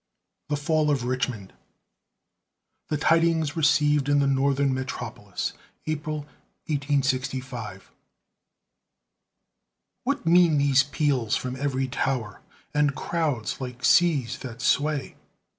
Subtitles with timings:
[0.49, 1.53] THE FALL OF RICHMOND
[2.89, 5.53] THE TIDINGS RECEIVED IN THE NORTHERN METROPOLIS
[5.85, 6.21] (APRIL,
[6.65, 7.91] 1865)
[10.03, 12.41] What mean these peals from every tower,
[12.73, 15.17] And crowds like seas that sway?